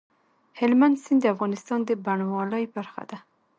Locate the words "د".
1.21-1.25, 1.85-1.89